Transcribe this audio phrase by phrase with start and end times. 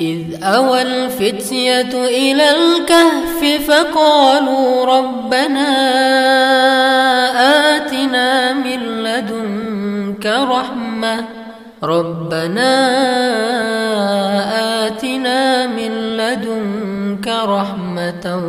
[0.00, 5.70] إذ أوى الفتية إلى الكهف فقالوا ربنا
[7.76, 11.24] آتنا من لدنك رحمة
[11.82, 12.76] ربنا
[14.86, 18.42] آتنا من لدنك رحمة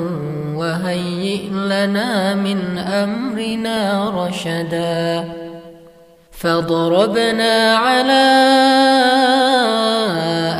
[0.55, 5.40] وهيئ لنا من أمرنا رشدا
[6.41, 8.27] فضربنا على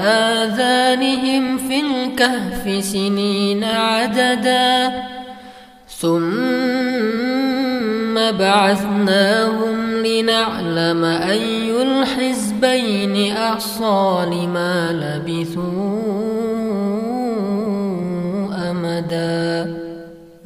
[0.05, 5.03] آذانهم في الكهف سنين عددا.
[5.89, 6.21] ثم
[8.31, 16.01] بعثناهم لنعلم أي الحزبين أحصى لما لبثوا
[18.69, 19.80] أمدا.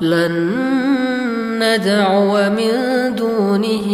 [0.00, 0.52] لن
[1.62, 2.72] ندعو من
[3.14, 3.88] دونه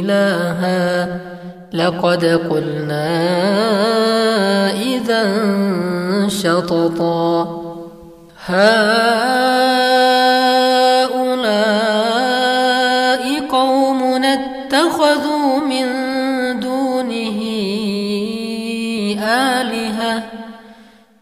[0.00, 1.20] إلها.
[1.72, 3.10] لقد قلنا
[4.72, 5.24] إذا
[6.28, 7.58] شططا.
[8.46, 8.68] هؤلاء
[13.50, 15.86] قوم اتخذوا من
[16.60, 17.38] دونه
[19.22, 20.22] آلهة.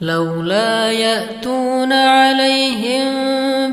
[0.01, 3.46] لولا يأتون عليهم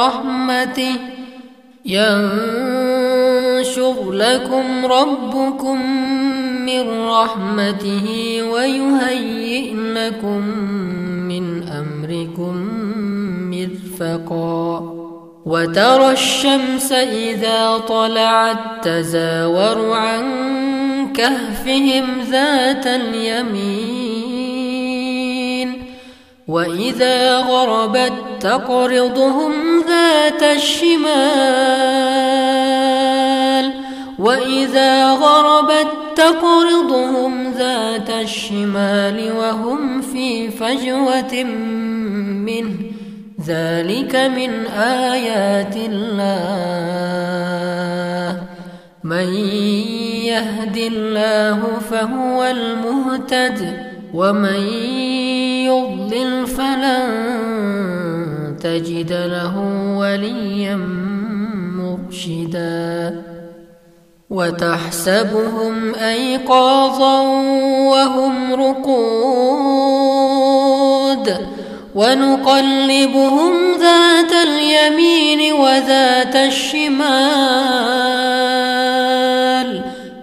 [0.00, 0.96] من رحمته
[1.86, 3.32] ينشر
[4.12, 5.82] لكم ربكم
[6.66, 8.06] من رحمته
[8.52, 10.40] ويهيئ لكم
[11.28, 12.68] من أمركم
[13.50, 14.80] مرفقا
[15.46, 20.24] وترى الشمس إذا طلعت تزاور عن
[21.12, 24.39] كهفهم ذات اليمين
[26.50, 29.52] وإذا غربت تقرضهم
[29.88, 30.90] ذات الشمال.
[34.18, 35.86] وإذا غربت
[36.16, 41.44] تقرضهم ذات الشمال وهم في فجوة
[42.44, 42.74] منه.
[43.46, 46.80] ذلك من آيات الله.
[49.04, 49.34] من
[50.24, 51.60] يهد الله
[51.90, 53.89] فهو المهتد.
[54.14, 54.60] ومن
[55.66, 57.06] يضلل فلن
[58.62, 59.58] تجد له
[59.96, 60.76] وليا
[61.76, 63.22] مرشدا
[64.30, 67.20] وتحسبهم أيقاظا
[67.90, 69.70] وهم رقود
[71.94, 77.30] ونقلبهم ذات اليمين وذات الشمال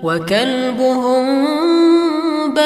[0.04, 1.48] وكلبهم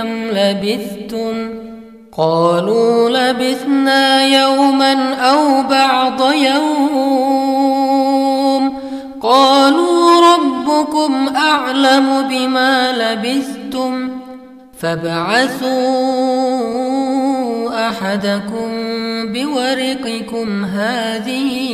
[0.00, 1.50] كم لبثتم
[2.12, 7.60] قالوا لبثنا يوما أو بعض يوم
[9.22, 14.10] قالوا ربكم اعلم بما لبثتم
[14.78, 15.70] فابعثوا
[17.88, 18.68] احدكم
[19.32, 21.68] بورقكم هذه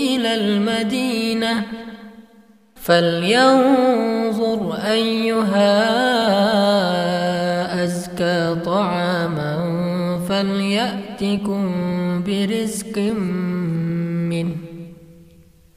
[0.00, 1.62] إلى المدينة
[2.82, 6.26] فلينظر ايها
[10.36, 11.62] فلياتكم
[12.26, 12.98] برزق
[14.30, 14.56] منه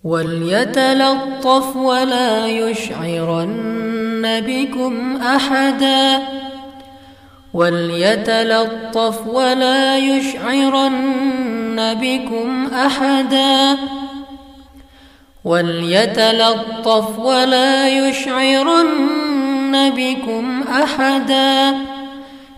[0.03, 6.19] وليتلطف ولا يشعرن بكم احدا
[7.53, 13.77] وليتلطف ولا يشعرن بكم احدا
[15.45, 21.75] وليتلطف ولا يشعرن بكم احدا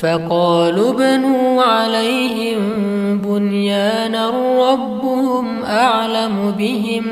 [0.00, 2.60] فقالوا ابنوا عليهم
[3.18, 4.30] بنيانا
[4.72, 7.04] ربهم أعلم بهم.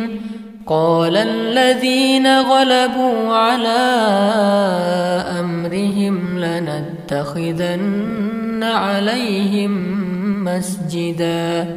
[0.67, 3.79] قال الذين غلبوا على
[5.41, 7.79] أمرهم لنتخذن
[8.63, 10.05] عليهم
[10.45, 11.77] مسجدا.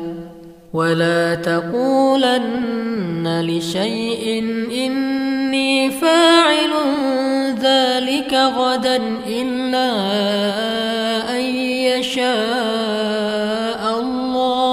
[0.73, 3.01] ولا تقولن
[3.47, 4.39] لشيء
[4.71, 6.71] إني فاعل
[7.59, 9.91] ذلك غدا إلا
[11.37, 11.41] أن
[11.91, 12.31] يشاء
[13.99, 14.71] الله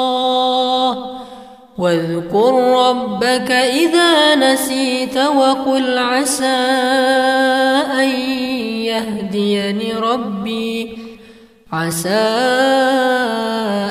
[1.79, 2.53] واذكر
[2.89, 6.47] ربك إذا نسيت وقل عسى
[7.99, 8.09] أن
[8.87, 10.99] يهديني ربي
[11.73, 12.09] عسى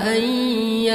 [0.08, 0.22] أن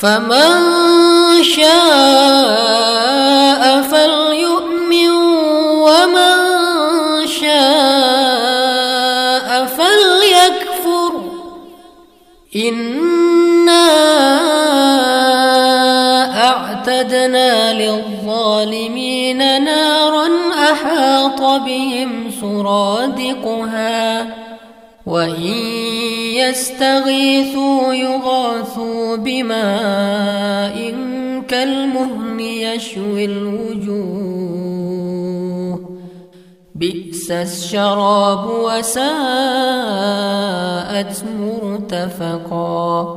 [0.00, 0.52] فمن
[1.42, 2.82] شاء
[3.82, 5.10] فليؤمن
[5.84, 6.36] ومن
[7.26, 8.68] شاء
[9.66, 11.12] فليكفر.
[12.56, 13.86] إنا
[16.48, 20.28] أعتدنا للظالمين نارا
[20.72, 24.26] أحاط بهم سرادقها.
[25.06, 25.89] وإن
[26.48, 30.94] يستغيثوا يغاثوا بماء
[31.48, 34.70] كالمهل يشوي الوجوه.
[36.74, 39.04] بئس الشراب وساءت
[41.40, 43.16] مرتفقا.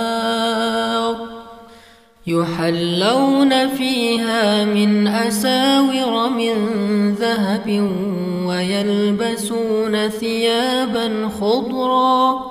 [2.39, 6.55] يحلون فيها من أساور من
[7.13, 7.91] ذهب
[8.45, 12.41] ويلبسون ثيابا خضرا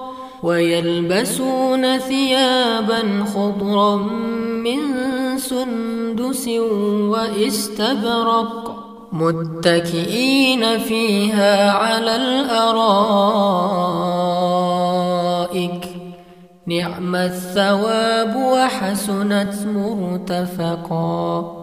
[0.42, 3.96] ويلبسون ثيابا خضرا
[4.64, 4.78] من
[5.38, 6.48] سندس
[7.12, 8.76] واستبرق
[9.12, 12.70] متكئين فيها على الأرائك.
[16.70, 21.56] نعم الثواب وحسنت مرتفقا.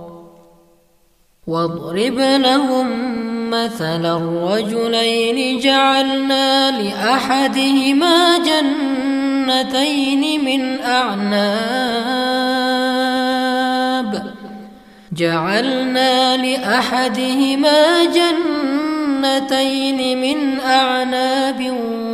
[1.47, 2.87] واضرب لهم
[3.49, 11.27] مثلا الرجلين جعلنا لأحدهما جنتين من أعناب.
[15.11, 18.76] جعلنا لأحدهما جنتين
[20.15, 21.73] من أعناب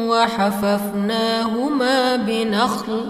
[0.09, 3.05] وحففناهما بنخل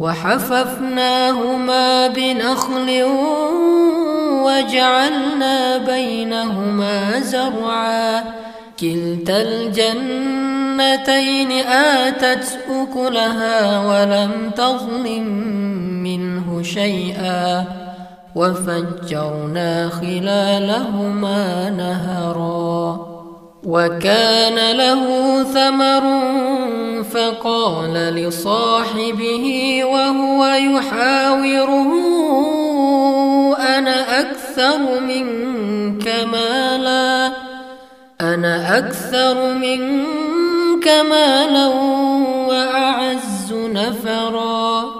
[0.00, 3.02] وحففناهما بنخل
[4.44, 8.24] وجعلنا بينهما زرعا.
[8.80, 15.26] كلتا الجنتين آتت أكلها ولم تظلم
[16.02, 17.64] منه شيئا.
[18.40, 23.06] وفجرنا خلالهما نهرا
[23.64, 25.04] وكان له
[25.42, 26.04] ثمر
[27.02, 29.44] فقال لصاحبه
[29.84, 31.92] وهو يحاوره
[33.78, 37.32] أنا أكثر منك مالا؟
[38.20, 41.66] أنا أكثر منك مالا
[42.48, 44.99] وأعز نفرا؟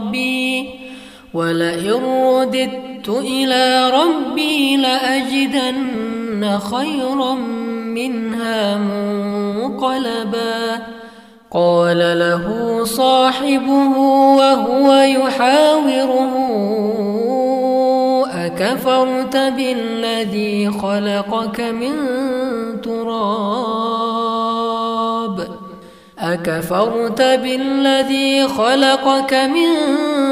[4.77, 7.33] لأجدن خيرا
[7.95, 10.81] منها منقلبا.
[11.51, 12.45] قال له
[12.83, 13.97] صاحبه
[14.37, 16.31] وهو يحاوره
[18.45, 21.95] أكفرت بالذي خلقك من
[22.81, 24.41] تراب؟
[26.19, 30.30] أكفرت بالذي خلقك من تراب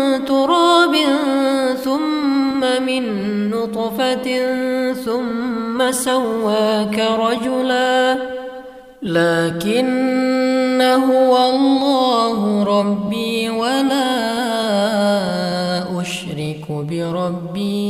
[1.83, 3.03] ثم من
[3.49, 4.27] نطفة
[4.93, 8.17] ثم سواك رجلا
[9.03, 14.09] لكن هو الله ربي ولا
[16.01, 17.89] أشرك بربي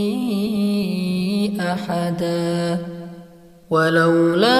[1.60, 2.78] أحدا
[3.70, 4.60] ولولا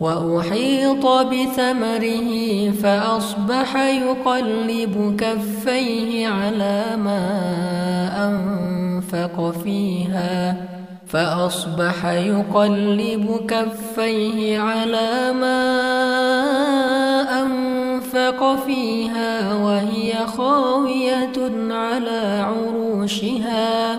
[0.00, 2.30] وأحيط بثمره
[2.82, 7.24] فأصبح يقلب كفيه على ما
[8.28, 10.56] أنفق فيها
[11.06, 15.60] فأصبح يقلب كفيه على ما
[17.42, 21.38] أنفق فيها وهي خاوية
[21.70, 23.98] على عروشها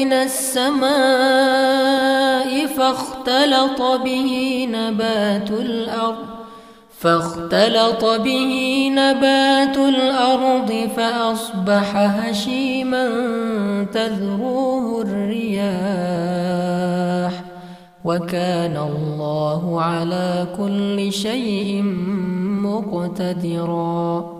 [0.00, 0.90] من السماء
[2.66, 6.16] فاختلط به نبات الأرض
[7.00, 13.06] فاختلط به نبات الأرض فأصبح هشيما
[13.92, 15.70] تذروه الرياح.
[18.04, 21.82] وكان الله على كل شيء
[22.62, 24.39] مقتدرا.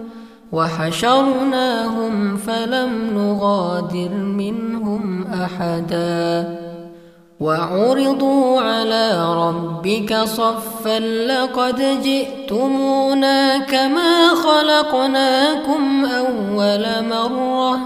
[0.51, 6.57] وحشرناهم فلم نغادر منهم أحدا.
[7.39, 17.79] وعرضوا على ربك صفا لقد جئتمونا كما خلقناكم أول مرة.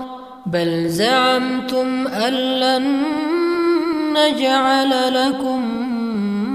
[0.45, 3.03] بل زعمتم أن لن
[4.13, 5.61] نجعل لكم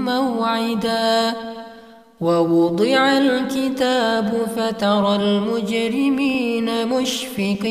[0.05, 1.33] موعدا.
[2.21, 7.61] ووضع الكتاب فترى المجرمين مشفقين.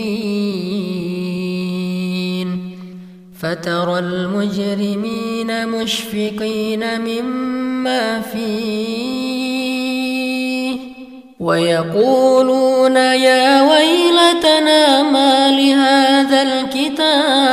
[3.41, 9.61] فترى المجرمين مشفقين مما فيه.
[11.41, 17.51] ويقولون يا ويلتنا ما لهذا الكتاب؟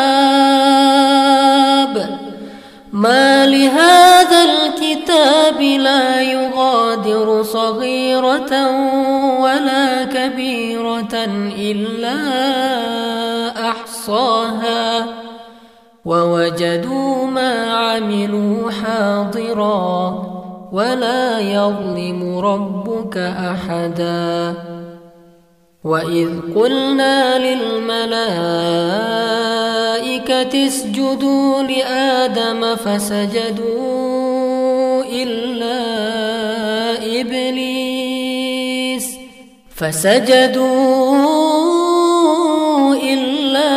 [2.94, 4.87] ما لهذا الكتاب
[5.18, 8.52] الكتاب لا يغادر صغيرة
[9.42, 11.16] ولا كبيرة
[11.58, 12.20] إلا
[13.70, 15.06] أحصاها.
[16.06, 20.24] ووجدوا ما عملوا حاضرا
[20.72, 24.54] ولا يظلم ربك أحدا.
[25.84, 28.28] وإذ قلنا للملائكة
[30.68, 34.27] اسجدوا لآدم فسجدوا
[35.24, 35.80] إلا
[37.22, 39.08] إبليس
[39.76, 41.18] فسجدوا
[42.96, 43.72] إلا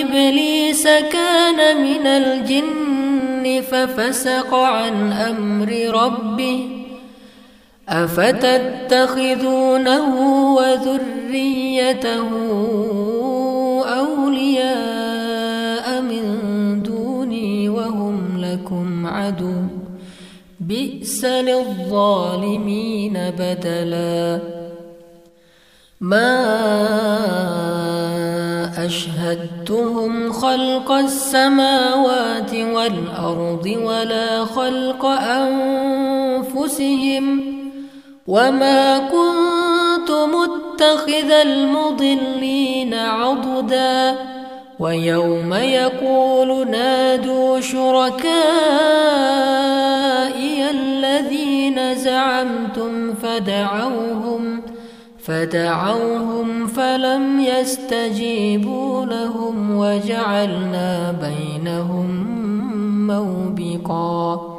[0.00, 5.70] إبليس كان من الجن ففسق عن أمر
[6.04, 6.68] ربه
[7.88, 10.04] أفتتخذونه
[10.54, 12.28] وذريته
[13.98, 16.24] أولياء من
[16.82, 19.52] دوني وهم لكم عدو
[20.60, 24.40] بئس للظالمين بدلا.
[26.00, 26.36] ما
[28.86, 35.06] أشهدتهم خلق السماوات والأرض ولا خلق
[36.46, 37.40] أنفسهم
[38.26, 44.16] وما كنت متخذ المضلين عضدا.
[44.78, 49.16] ويوم يقول نادوا شركائي
[53.36, 54.62] فدعوهم
[55.24, 62.26] فدعوهم فلم يستجيبوا لهم وجعلنا بينهم
[63.06, 64.56] موبقا.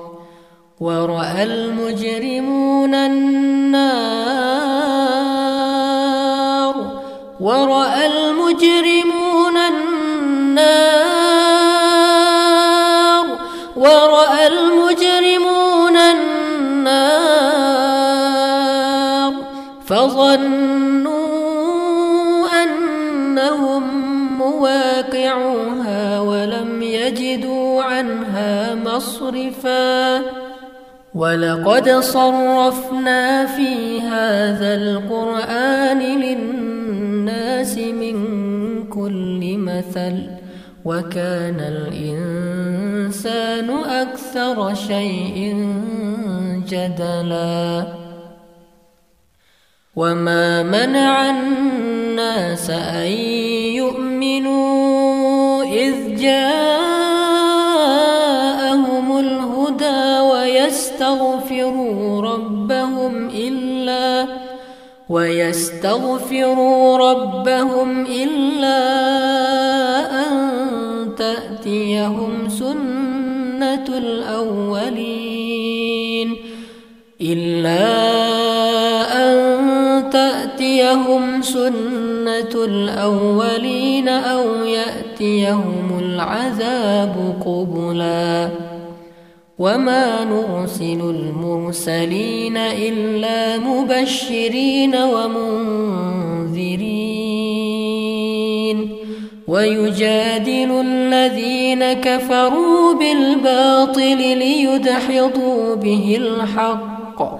[0.79, 3.47] ورأى المجرمون النار
[7.39, 11.06] ورأى المجرمون النار
[20.37, 21.17] فظنوا
[22.63, 23.83] أنهم
[24.37, 30.21] مواقعوها ولم يجدوا عنها مصرفاً
[31.15, 38.17] ولقد صرفنا في هذا القرآن للناس من
[38.89, 40.23] كل مثل
[40.85, 45.55] وكان الإنسان أكثر شيء
[46.69, 47.83] جدلا
[49.97, 53.11] وما منع الناس أن
[53.81, 56.77] يؤمنوا إذ جاءهم
[59.19, 64.27] الهدى ويستغفروا ربهم إلا
[65.09, 68.79] ويستغفروا ربهم إلا
[70.21, 70.37] أن
[71.17, 75.57] تأتيهم سنة الأولين
[77.21, 78.26] إلا أن
[80.97, 88.49] تأتيهم سنة الأولين أو يأتيهم العذاب قبلاً.
[89.59, 95.77] وما نرسل المرسلين إلا مبشرين ومنذرين.
[99.47, 107.39] ويجادل الذين كفروا بالباطل ليدحضوا به الحق.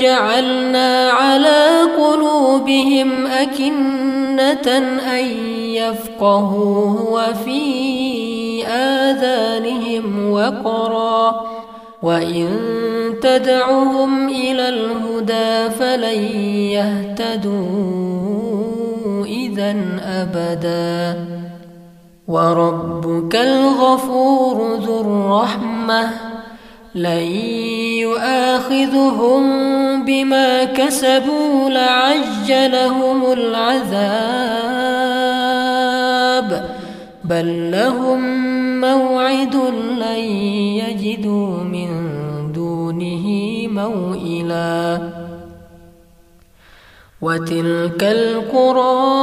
[0.00, 4.78] جعلنا على قلوبهم أكنة
[5.18, 5.24] أن
[5.74, 11.46] يفقهوه وفي آذانهم وقرا.
[12.02, 12.48] وإن
[13.22, 16.20] تدعهم إلى الهدى فلن
[16.70, 17.58] يهتدوا
[19.26, 21.24] إذا أبدا.
[22.28, 26.27] وربك الغفور ذو الرحمة.
[26.98, 27.26] لن
[28.02, 29.44] يؤاخذهم
[30.04, 34.58] بما كسبوا لعجلهم العذاب
[37.24, 38.20] بل لهم
[38.80, 39.56] موعد
[40.00, 40.24] لن
[40.82, 41.88] يجدوا من
[42.52, 43.26] دونه
[43.68, 45.00] موئلا.
[47.22, 49.18] وتلك القرى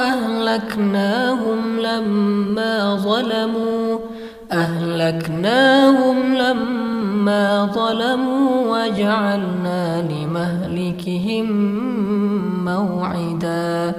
[0.00, 3.87] أهلكناهم لما ظلموا
[5.00, 6.88] أهلكناهم لما
[7.28, 11.46] ما ظلموا وجعلنا لمهلكهم
[12.64, 13.94] موعدا.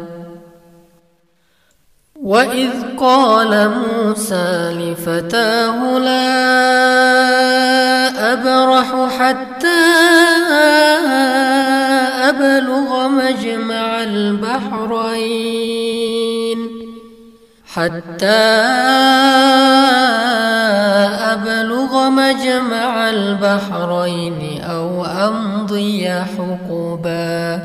[2.22, 6.40] وإذ قال موسى لفتاه لا
[8.34, 9.86] أبرح حتى
[12.30, 15.40] أبلغ مجمع البحرين
[17.74, 18.60] حتى
[21.34, 27.60] أبلغ مجمع البحرين أو أمضي حقبا.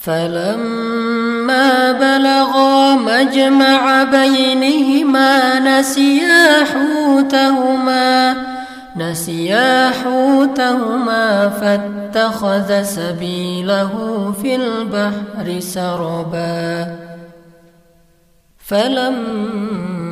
[0.00, 8.36] فلما بلغا مجمع بينهما نسيا حوتهما
[8.96, 13.92] نسيا حوتهما فاتخذ سبيله
[14.42, 16.86] في البحر سربا.
[18.58, 20.11] فلما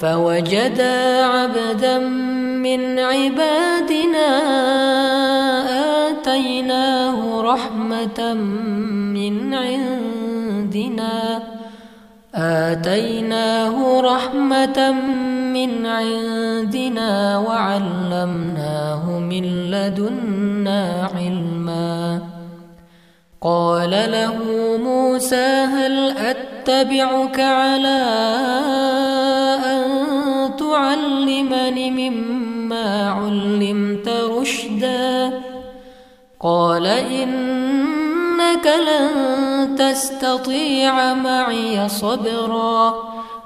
[0.00, 4.28] فوجدا عبدا من عبادنا
[6.08, 8.34] آتيناه رحمة
[9.14, 11.42] من عندنا
[12.34, 14.90] آتيناه رحمة
[15.52, 22.20] من عندنا وعلمناه من لدنا علما.
[23.42, 24.36] قال له
[24.84, 28.00] موسى هل أتبعك على
[30.60, 35.40] تعلمني مما علمت رشدا.
[36.40, 39.10] قال إنك لن
[39.76, 42.94] تستطيع معي صبرا.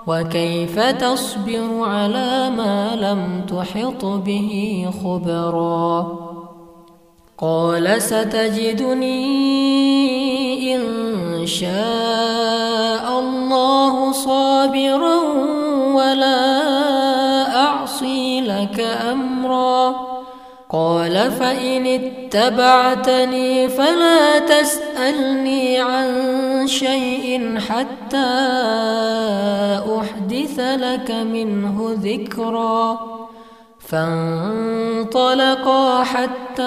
[0.07, 6.18] وكيف تصبر على ما لم تحط به خبرا؟
[7.38, 9.16] قال ستجدني
[10.77, 15.16] إن شاء الله صابرا
[15.94, 16.84] ولا
[18.64, 19.94] لك أمرا.
[20.70, 26.09] قال فإن اتبعتني فلا تسألني عن
[26.66, 28.16] شيء حتى
[29.98, 32.98] أحدث لك منه ذكرا.
[33.88, 35.24] فانطلقا
[36.05, 36.62] حتى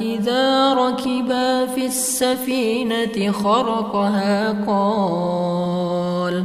[0.00, 6.44] إذا ركبا في السفينة خرقها قال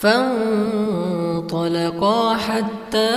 [0.00, 1.56] فانطلقا
[2.34, 3.14] حتى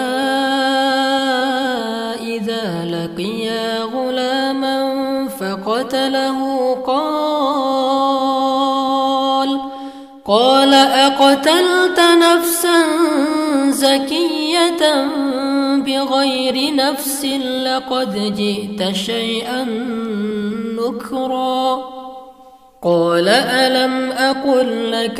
[2.21, 4.77] إذا لقيا غلاما
[5.27, 6.73] فقتله.
[6.87, 7.19] قال
[10.25, 12.83] قال أقتلت نفسا
[13.69, 15.07] زكية
[15.75, 17.25] بغير نفس
[17.65, 19.63] لقد جئت شيئا
[20.79, 21.79] نكرا.
[22.83, 25.19] قال ألم أقل لك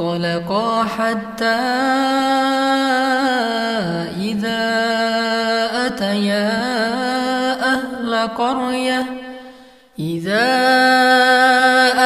[0.00, 1.60] فانطلقا حتى
[4.16, 4.62] إذا
[5.86, 6.50] أتيا
[7.62, 9.06] أهل قرية.
[9.98, 10.48] إذا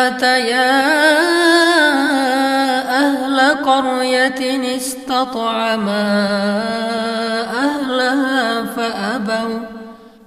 [0.06, 0.70] أتيا
[2.90, 6.28] أهل قرية استطعما
[7.54, 9.73] أهلها فأبوا.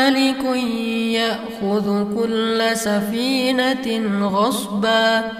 [0.00, 0.44] ملك
[1.14, 3.86] يأخذ كل سفينة
[4.26, 5.32] غصبا.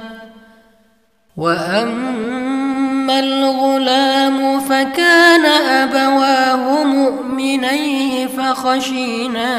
[1.37, 9.51] وأما الغلام فكان أبواه مؤمنيه فخشينا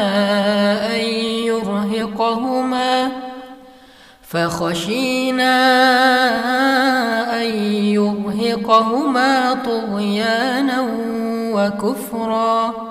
[0.96, 1.02] أن
[1.46, 3.12] يرهقهما.
[4.30, 5.54] فخشينا
[7.42, 7.48] أن
[7.98, 10.88] يرهقهما طغيانا
[11.54, 12.91] وكفرا.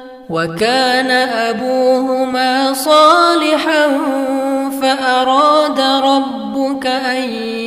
[0.31, 3.87] وكان أبوهما صالحا
[4.81, 7.23] فأراد ربك أن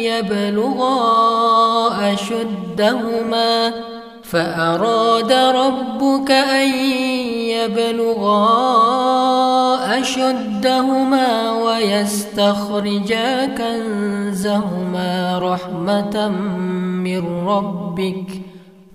[0.08, 0.98] يبلغا
[2.12, 3.72] أشدهما
[4.22, 6.68] فأراد ربك أن
[7.52, 8.40] يبلغا
[10.00, 18.43] أشدهما ويستخرجا كنزهما رحمة من ربك ۖ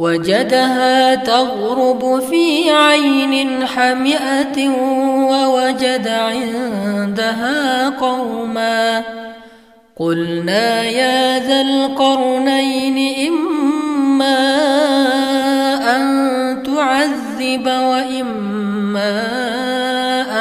[0.00, 4.68] وجدها تغرب في عين حمئة
[5.30, 9.04] ووجد عندها قوما.
[9.96, 14.40] قلنا يا ذا القرنين إما
[15.96, 16.02] أن
[16.62, 19.20] تعذب وإما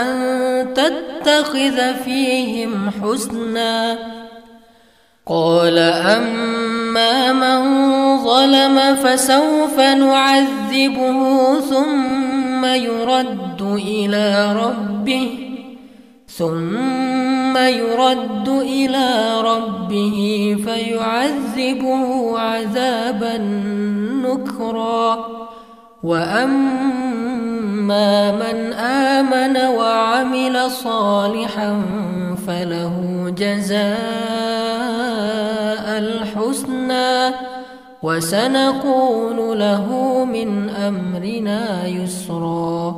[0.02, 0.14] أن
[0.74, 3.98] تتخذ فيهم حسنا.
[5.28, 6.79] قال أما
[7.34, 7.60] من
[8.18, 15.50] ظلم فسوف نعذبه ثم يرد إلى ربه
[16.38, 23.38] ثم يرد إلى ربه فيعذبه عذابا
[24.24, 25.28] نكرا
[26.04, 27.22] وأما
[28.32, 31.82] من آمن وعمل صالحا
[32.50, 32.96] فله
[33.38, 33.86] جزاء
[36.04, 37.36] الحسنى
[38.04, 39.86] وسنقول له
[40.26, 42.96] من أمرنا يسرا.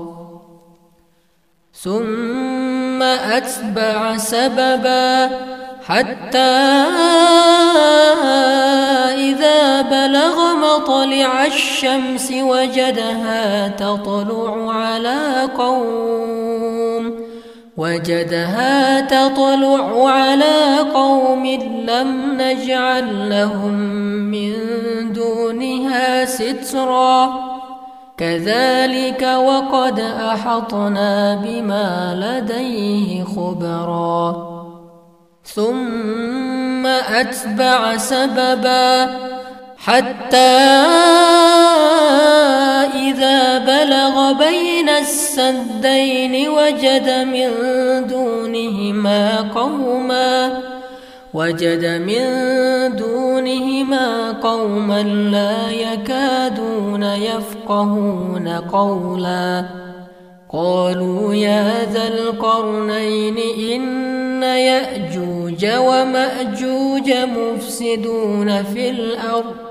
[1.74, 5.30] ثم أتبع سببا
[5.86, 6.56] حتى
[9.30, 17.21] إذا بلغ مطلع الشمس وجدها تطلع على قوم.
[17.82, 21.46] وجدها تطلع على قوم
[21.90, 23.74] لم نجعل لهم
[24.32, 24.54] من
[25.14, 27.30] دونها سترا.
[28.18, 34.52] كذلك وقد أحطنا بما لديه خبرا.
[35.44, 39.06] ثم أتبع سببا.
[39.86, 40.38] حتى
[42.96, 47.50] إذا بلغ بين السدين وجد من
[48.08, 50.62] دونهما قوما
[51.34, 52.26] وجد من
[52.96, 59.66] دونهما قوما لا يكادون يفقهون قولا.
[60.54, 63.38] قالوا يا ذا القرنين
[63.72, 69.71] إن يأجوج ومأجوج مفسدون في الأرض.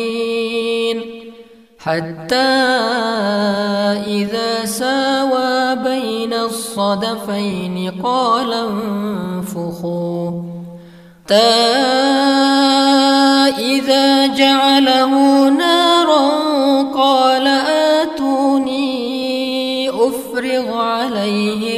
[1.78, 2.36] حتى
[4.06, 10.30] إذا ساوى بين الصدفين قال انفخوا.
[11.30, 11.34] حتى
[13.58, 15.12] إذا جعله
[15.48, 16.39] نارا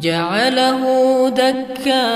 [0.00, 0.82] جعله
[1.28, 2.08] دكا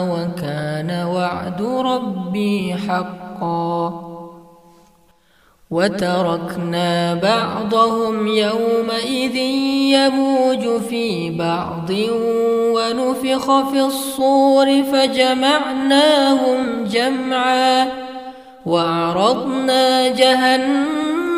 [0.00, 4.10] وكان وعد ربي حقا.
[5.70, 9.36] وتركنا بعضهم يومئذ
[9.96, 11.90] يموج في بعض
[12.74, 17.86] ونفخ في الصور فجمعناهم جمعا.
[18.66, 21.29] وعرضنا جهنم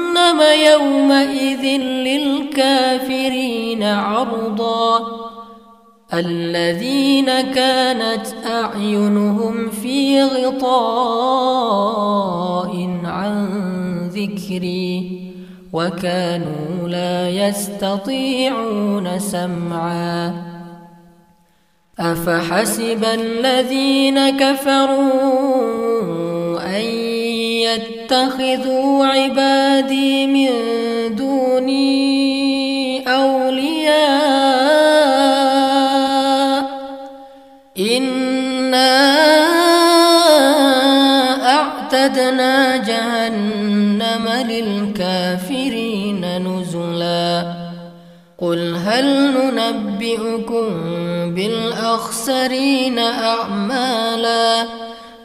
[0.43, 5.01] يومئذ للكافرين عرضا.
[6.15, 11.53] الذين كانت أعينهم في غطاء
[13.05, 13.49] عن
[14.09, 15.23] ذكري
[15.73, 20.53] وكانوا لا يستطيعون سمعا.
[21.99, 25.72] أفحسب الذين كفروا
[28.13, 30.51] يتخذوا عبادي من
[31.17, 34.03] دوني أولياء.
[37.79, 38.93] إنا
[41.49, 47.47] أعتدنا جهنم للكافرين نزلا.
[48.39, 50.67] قل هل ننبئكم
[51.35, 54.67] بالأخسرين أعمالا؟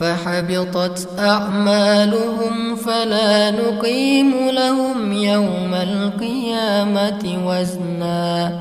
[0.00, 8.52] فحبطت أعمالهم فلا نقيم لهم يوم القيامة وزنا.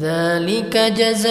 [0.00, 1.30] ذلك جزاؤهم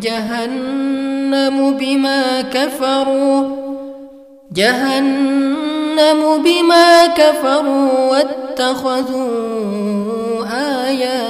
[0.00, 3.56] جهنم بما كفروا.
[4.52, 9.30] جهنم بما كفروا واتخذوا
[10.86, 11.29] آياتي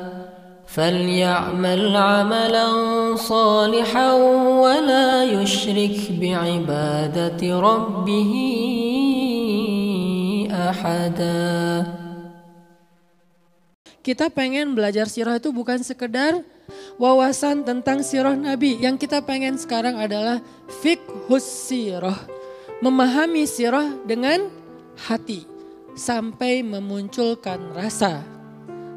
[0.70, 2.68] فليعمل عملا
[3.16, 4.12] صالحا
[4.60, 8.32] ولا يشرك بعبادة ربه
[10.52, 11.56] أحدا
[14.06, 16.38] Kita pengen belajar sirah itu bukan sekedar
[16.94, 18.78] wawasan tentang sirah Nabi.
[18.78, 20.38] Yang kita pengen sekarang adalah
[20.78, 22.14] fikhus sirah.
[22.78, 24.46] Memahami sirah dengan
[25.10, 25.42] hati.
[25.98, 28.29] Sampai memunculkan rasa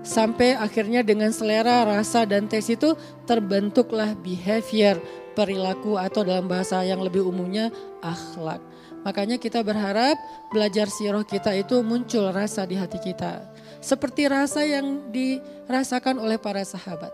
[0.04, 2.92] sampai akhirnya dengan selera, rasa dan tes itu
[3.24, 5.00] terbentuklah behavior,
[5.32, 7.72] perilaku atau dalam bahasa yang lebih umumnya
[8.04, 8.60] akhlak.
[9.04, 10.16] Makanya kita berharap
[10.48, 13.52] belajar siroh kita itu muncul rasa di hati kita.
[13.84, 17.12] Seperti rasa yang dirasakan oleh para sahabat.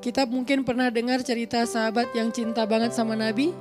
[0.00, 3.52] Kita mungkin pernah dengar cerita sahabat yang cinta banget sama Nabi.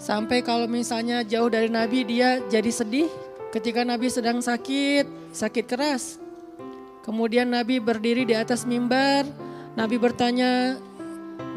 [0.00, 3.12] Sampai kalau misalnya jauh dari Nabi dia jadi sedih
[3.52, 6.21] ketika Nabi sedang sakit, sakit keras.
[7.02, 9.26] Kemudian Nabi berdiri di atas mimbar.
[9.74, 10.78] Nabi bertanya,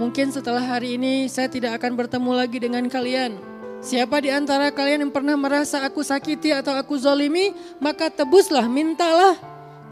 [0.01, 3.37] mungkin setelah hari ini saya tidak akan bertemu lagi dengan kalian.
[3.85, 9.37] Siapa di antara kalian yang pernah merasa aku sakiti atau aku zolimi, maka tebuslah, mintalah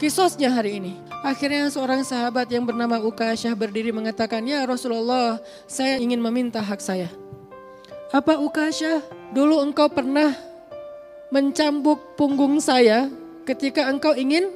[0.02, 0.92] kisosnya hari ini.
[1.22, 5.38] Akhirnya seorang sahabat yang bernama Ukasyah berdiri mengatakan, Ya Rasulullah,
[5.70, 7.06] saya ingin meminta hak saya.
[8.10, 9.00] Apa Ukasyah?
[9.30, 10.34] Dulu engkau pernah
[11.30, 13.10] mencambuk punggung saya
[13.46, 14.50] ketika engkau ingin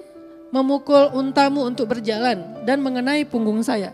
[0.48, 3.92] memukul untamu untuk berjalan dan mengenai punggung saya.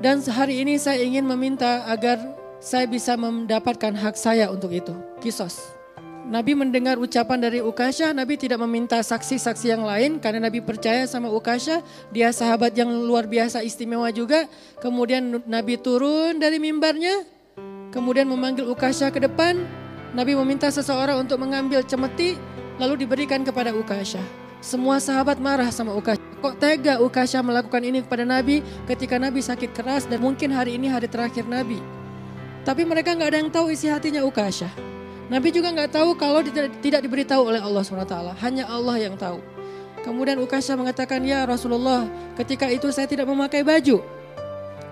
[0.00, 2.16] Dan hari ini saya ingin meminta agar
[2.60, 4.96] saya bisa mendapatkan hak saya untuk itu.
[5.20, 5.80] Kisos.
[6.30, 11.32] Nabi mendengar ucapan dari Ukasha, Nabi tidak meminta saksi-saksi yang lain karena Nabi percaya sama
[11.32, 11.80] Ukasha,
[12.12, 14.46] dia sahabat yang luar biasa istimewa juga.
[14.78, 17.24] Kemudian Nabi turun dari mimbarnya,
[17.90, 19.64] kemudian memanggil Ukasha ke depan.
[20.12, 22.36] Nabi meminta seseorang untuk mengambil cemeti
[22.76, 24.20] lalu diberikan kepada Ukasha.
[24.60, 26.20] Semua sahabat marah sama Ukasha.
[26.20, 30.84] Kok tega Ukasha melakukan ini kepada Nabi ketika Nabi sakit keras dan mungkin hari ini
[30.92, 31.80] hari terakhir Nabi.
[32.60, 34.68] Tapi mereka nggak ada yang tahu isi hatinya Ukasha.
[35.32, 38.36] Nabi juga nggak tahu kalau tidak, diberitahu oleh Allah SWT.
[38.44, 39.40] Hanya Allah yang tahu.
[40.04, 42.04] Kemudian Ukasha mengatakan, ya Rasulullah
[42.36, 44.04] ketika itu saya tidak memakai baju.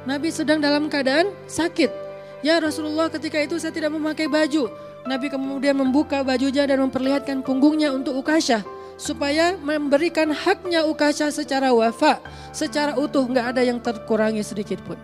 [0.08, 1.92] Nabi sedang dalam keadaan sakit.
[2.40, 4.72] Ya Rasulullah ketika itu saya tidak memakai baju.
[5.04, 8.64] Nabi kemudian membuka bajunya dan memperlihatkan punggungnya untuk Ukasha
[8.98, 12.18] supaya memberikan haknya Ukasha secara wafa,
[12.50, 14.98] secara utuh, nggak ada yang terkurangi sedikit pun.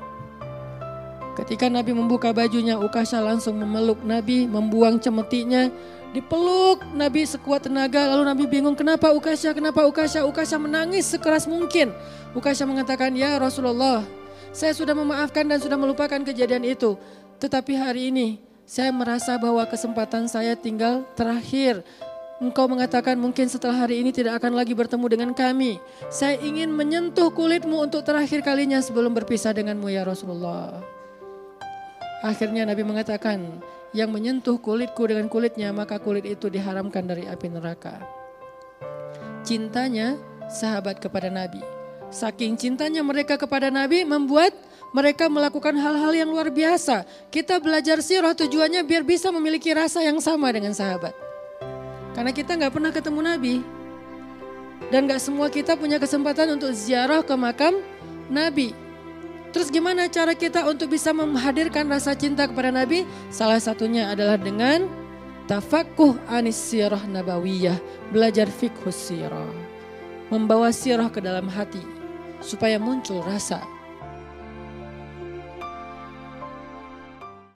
[1.34, 5.66] Ketika Nabi membuka bajunya, Ukasha langsung memeluk Nabi, membuang cemetinya,
[6.14, 8.06] dipeluk Nabi sekuat tenaga.
[8.06, 10.22] Lalu Nabi bingung, kenapa Ukasha, kenapa Ukasha?
[10.22, 11.90] Ukasha menangis sekeras mungkin.
[12.38, 14.06] Ukasha mengatakan, ya Rasulullah,
[14.54, 16.94] saya sudah memaafkan dan sudah melupakan kejadian itu.
[17.42, 21.82] Tetapi hari ini saya merasa bahwa kesempatan saya tinggal terakhir.
[22.44, 25.80] Engkau mengatakan mungkin setelah hari ini tidak akan lagi bertemu dengan kami.
[26.12, 30.84] Saya ingin menyentuh kulitmu untuk terakhir kalinya sebelum berpisah denganmu ya Rasulullah.
[32.20, 33.64] Akhirnya Nabi mengatakan,
[33.96, 38.04] yang menyentuh kulitku dengan kulitnya maka kulit itu diharamkan dari api neraka.
[39.40, 40.20] Cintanya
[40.52, 41.64] sahabat kepada Nabi.
[42.12, 44.52] Saking cintanya mereka kepada Nabi membuat
[44.92, 47.08] mereka melakukan hal-hal yang luar biasa.
[47.32, 51.33] Kita belajar sirah tujuannya biar bisa memiliki rasa yang sama dengan sahabat.
[52.14, 53.54] Karena kita nggak pernah ketemu Nabi.
[54.88, 57.82] Dan nggak semua kita punya kesempatan untuk ziarah ke makam
[58.30, 58.72] Nabi.
[59.50, 63.06] Terus gimana cara kita untuk bisa menghadirkan rasa cinta kepada Nabi?
[63.30, 64.86] Salah satunya adalah dengan
[65.46, 67.78] tafakuh anis sirah nabawiyah.
[68.10, 69.50] Belajar fikhus sirah.
[70.30, 71.82] Membawa sirah ke dalam hati.
[72.42, 73.62] Supaya muncul rasa